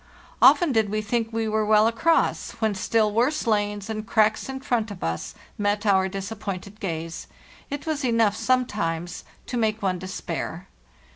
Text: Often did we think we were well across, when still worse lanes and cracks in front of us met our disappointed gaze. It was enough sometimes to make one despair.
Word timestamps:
Often 0.41 0.71
did 0.71 0.89
we 0.89 1.03
think 1.03 1.29
we 1.31 1.47
were 1.47 1.63
well 1.63 1.85
across, 1.85 2.53
when 2.53 2.73
still 2.73 3.13
worse 3.13 3.45
lanes 3.45 3.87
and 3.87 4.03
cracks 4.03 4.49
in 4.49 4.59
front 4.61 4.89
of 4.89 5.03
us 5.03 5.35
met 5.59 5.85
our 5.85 6.07
disappointed 6.09 6.79
gaze. 6.79 7.27
It 7.69 7.85
was 7.85 8.03
enough 8.03 8.35
sometimes 8.35 9.23
to 9.45 9.57
make 9.57 9.83
one 9.83 9.99
despair. 9.99 10.69